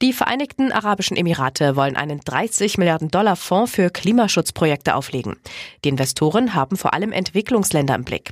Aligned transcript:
Die 0.00 0.12
Vereinigten 0.12 0.70
Arabischen 0.70 1.16
Emirate 1.16 1.74
wollen 1.74 1.96
einen 1.96 2.20
30 2.20 2.78
Milliarden 2.78 3.10
Dollar 3.10 3.34
Fonds 3.34 3.72
für 3.72 3.90
Klimaschutzprojekte 3.90 4.94
auflegen. 4.94 5.34
Die 5.84 5.88
Investoren 5.88 6.54
haben 6.54 6.76
vor 6.76 6.94
allem 6.94 7.10
Entwicklungsländer 7.10 7.96
im 7.96 8.04
Blick. 8.04 8.30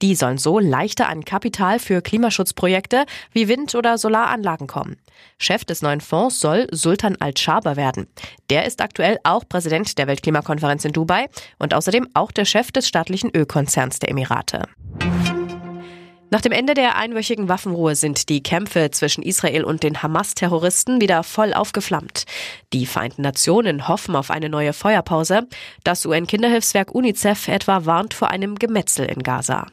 Die 0.00 0.14
sollen 0.14 0.38
so 0.38 0.60
leichter 0.60 1.08
an 1.08 1.24
Kapital 1.24 1.80
für 1.80 2.02
Klimaschutzprojekte 2.02 3.04
wie 3.32 3.48
Wind- 3.48 3.74
oder 3.74 3.98
Solaranlagen 3.98 4.68
kommen. 4.68 4.96
Chef 5.38 5.64
des 5.64 5.82
neuen 5.82 6.00
Fonds 6.00 6.38
soll 6.38 6.68
Sultan 6.70 7.16
Al-Shaber 7.18 7.74
werden. 7.74 8.06
Der 8.48 8.64
ist 8.64 8.80
aktuell 8.80 9.18
auch 9.24 9.42
Präsident 9.48 9.98
der 9.98 10.06
Weltklimakonferenz 10.06 10.84
in 10.84 10.92
Dubai 10.92 11.26
und 11.58 11.74
außerdem 11.74 12.06
auch 12.14 12.30
der 12.30 12.44
Chef 12.44 12.70
des 12.70 12.86
staatlichen 12.86 13.34
Ölkonzerns 13.34 13.98
der 13.98 14.10
Emirate. 14.10 14.68
Nach 16.30 16.42
dem 16.42 16.52
Ende 16.52 16.74
der 16.74 16.96
einwöchigen 16.96 17.48
Waffenruhe 17.48 17.96
sind 17.96 18.28
die 18.28 18.42
Kämpfe 18.42 18.90
zwischen 18.90 19.22
Israel 19.22 19.64
und 19.64 19.82
den 19.82 20.02
Hamas-Terroristen 20.02 21.00
wieder 21.00 21.22
voll 21.22 21.54
aufgeflammt. 21.54 22.24
Die 22.74 22.84
Vereinten 22.84 23.22
Nationen 23.22 23.88
hoffen 23.88 24.14
auf 24.14 24.30
eine 24.30 24.50
neue 24.50 24.74
Feuerpause. 24.74 25.46
Das 25.84 26.04
UN-Kinderhilfswerk 26.04 26.94
UNICEF 26.94 27.48
etwa 27.48 27.86
warnt 27.86 28.12
vor 28.12 28.28
einem 28.30 28.56
Gemetzel 28.56 29.06
in 29.06 29.22
Gaza. 29.22 29.66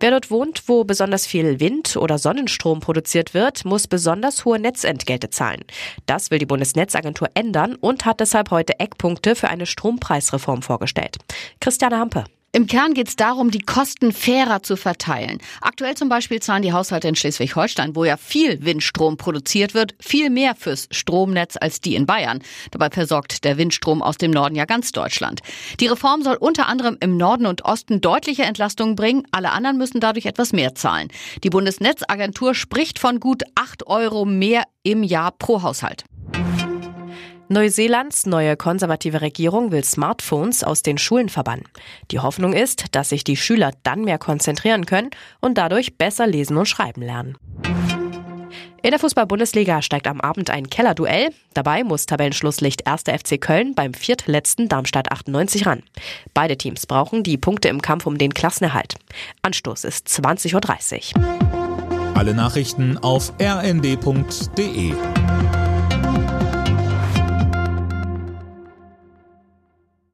Wer 0.00 0.10
dort 0.10 0.30
wohnt, 0.30 0.64
wo 0.66 0.82
besonders 0.82 1.24
viel 1.24 1.60
Wind- 1.60 1.96
oder 1.96 2.18
Sonnenstrom 2.18 2.80
produziert 2.80 3.32
wird, 3.32 3.64
muss 3.64 3.86
besonders 3.86 4.44
hohe 4.44 4.58
Netzentgelte 4.58 5.30
zahlen. 5.30 5.62
Das 6.06 6.32
will 6.32 6.40
die 6.40 6.46
Bundesnetzagentur 6.46 7.28
ändern 7.34 7.76
und 7.76 8.04
hat 8.04 8.18
deshalb 8.18 8.50
heute 8.50 8.80
Eckpunkte 8.80 9.36
für 9.36 9.48
eine 9.48 9.66
Strompreisreform 9.66 10.62
vorgestellt. 10.62 11.16
Christiane 11.60 11.98
Hampe. 11.98 12.24
Im 12.54 12.68
Kern 12.68 12.94
geht 12.94 13.08
es 13.08 13.16
darum, 13.16 13.50
die 13.50 13.58
Kosten 13.58 14.12
fairer 14.12 14.62
zu 14.62 14.76
verteilen. 14.76 15.38
Aktuell 15.60 15.96
zum 15.96 16.08
Beispiel 16.08 16.38
zahlen 16.38 16.62
die 16.62 16.72
Haushalte 16.72 17.08
in 17.08 17.16
Schleswig-Holstein, 17.16 17.96
wo 17.96 18.04
ja 18.04 18.16
viel 18.16 18.64
Windstrom 18.64 19.16
produziert 19.16 19.74
wird, 19.74 19.96
viel 19.98 20.30
mehr 20.30 20.54
fürs 20.54 20.86
Stromnetz 20.92 21.56
als 21.60 21.80
die 21.80 21.96
in 21.96 22.06
Bayern. 22.06 22.44
Dabei 22.70 22.90
versorgt 22.90 23.42
der 23.42 23.58
Windstrom 23.58 24.02
aus 24.02 24.18
dem 24.18 24.30
Norden 24.30 24.54
ja 24.54 24.66
ganz 24.66 24.92
Deutschland. 24.92 25.40
Die 25.80 25.88
Reform 25.88 26.22
soll 26.22 26.36
unter 26.36 26.68
anderem 26.68 26.96
im 27.00 27.16
Norden 27.16 27.46
und 27.46 27.64
Osten 27.64 28.00
deutliche 28.00 28.44
Entlastungen 28.44 28.94
bringen. 28.94 29.26
Alle 29.32 29.50
anderen 29.50 29.76
müssen 29.76 29.98
dadurch 29.98 30.26
etwas 30.26 30.52
mehr 30.52 30.76
zahlen. 30.76 31.08
Die 31.42 31.50
Bundesnetzagentur 31.50 32.54
spricht 32.54 33.00
von 33.00 33.18
gut 33.18 33.42
acht 33.56 33.88
Euro 33.88 34.26
mehr 34.26 34.62
im 34.84 35.02
Jahr 35.02 35.32
pro 35.32 35.62
Haushalt. 35.62 36.04
Neuseelands 37.54 38.26
neue 38.26 38.56
konservative 38.56 39.20
Regierung 39.20 39.70
will 39.70 39.84
Smartphones 39.84 40.64
aus 40.64 40.82
den 40.82 40.98
Schulen 40.98 41.28
verbannen. 41.28 41.62
Die 42.10 42.18
Hoffnung 42.18 42.52
ist, 42.52 42.86
dass 42.90 43.10
sich 43.10 43.22
die 43.22 43.36
Schüler 43.36 43.70
dann 43.84 44.02
mehr 44.02 44.18
konzentrieren 44.18 44.86
können 44.86 45.10
und 45.40 45.56
dadurch 45.56 45.96
besser 45.96 46.26
lesen 46.26 46.56
und 46.56 46.66
schreiben 46.66 47.00
lernen. 47.00 47.36
In 48.82 48.90
der 48.90 48.98
Fußball-Bundesliga 48.98 49.82
steigt 49.82 50.08
am 50.08 50.20
Abend 50.20 50.50
ein 50.50 50.68
Kellerduell. 50.68 51.30
Dabei 51.54 51.84
muss 51.84 52.06
Tabellenschlusslicht 52.06 52.88
1. 52.88 53.02
FC 53.02 53.40
Köln 53.40 53.76
beim 53.76 53.94
viertletzten 53.94 54.68
Darmstadt 54.68 55.12
98 55.12 55.64
ran. 55.64 55.84
Beide 56.34 56.58
Teams 56.58 56.86
brauchen 56.86 57.22
die 57.22 57.38
Punkte 57.38 57.68
im 57.68 57.80
Kampf 57.80 58.06
um 58.06 58.18
den 58.18 58.34
Klassenerhalt. 58.34 58.96
Anstoß 59.42 59.84
ist 59.84 60.08
20.30 60.08 61.16
Uhr. 61.16 62.16
Alle 62.16 62.34
Nachrichten 62.34 62.98
auf 62.98 63.32
rnd.de 63.40 64.92